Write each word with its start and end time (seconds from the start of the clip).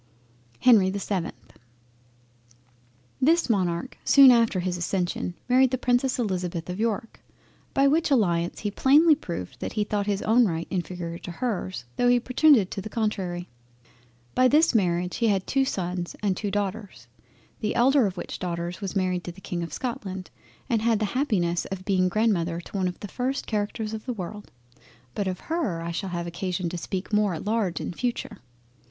HENRY 0.61 0.89
the 0.89 0.97
7th 0.97 1.31
This 3.21 3.51
Monarch 3.51 3.99
soon 4.03 4.31
after 4.31 4.59
his 4.61 4.75
accession 4.75 5.35
married 5.47 5.69
the 5.69 5.77
Princess 5.77 6.17
Elizabeth 6.17 6.71
of 6.71 6.79
York, 6.79 7.21
by 7.75 7.85
which 7.87 8.09
alliance 8.09 8.61
he 8.61 8.71
plainly 8.71 9.13
proved 9.13 9.59
that 9.59 9.73
he 9.73 9.83
thought 9.83 10.07
his 10.07 10.23
own 10.23 10.47
right 10.47 10.67
inferior 10.71 11.19
to 11.19 11.29
hers, 11.29 11.85
tho' 11.97 12.07
he 12.07 12.19
pretended 12.19 12.71
to 12.71 12.81
the 12.81 12.89
contrary. 12.89 13.47
By 14.33 14.47
this 14.47 14.73
Marriage 14.73 15.17
he 15.17 15.27
had 15.27 15.45
two 15.45 15.65
sons 15.65 16.15
and 16.23 16.35
two 16.35 16.49
daughters, 16.49 17.05
the 17.59 17.75
elder 17.75 18.07
of 18.07 18.17
which 18.17 18.39
Daughters 18.39 18.81
was 18.81 18.95
married 18.95 19.23
to 19.25 19.31
the 19.31 19.39
King 19.39 19.61
of 19.61 19.71
Scotland 19.71 20.31
and 20.67 20.81
had 20.81 20.97
the 20.97 21.05
happiness 21.13 21.65
of 21.65 21.85
being 21.85 22.09
grandmother 22.09 22.59
to 22.59 22.75
one 22.77 22.87
of 22.87 22.99
the 23.01 23.07
first 23.07 23.45
Characters 23.45 23.93
in 23.93 24.01
the 24.07 24.13
World. 24.13 24.51
But 25.13 25.27
of 25.27 25.41
her, 25.41 25.83
I 25.83 25.91
shall 25.91 26.09
have 26.09 26.25
occasion 26.25 26.69
to 26.69 26.77
speak 26.79 27.13
more 27.13 27.35
at 27.35 27.45
large 27.45 27.79
in 27.79 27.93
future. 27.93 28.39